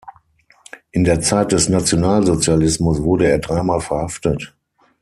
[0.89, 4.51] In der Zeit des Nationalsozialismus wurde er dreimal verhaftet.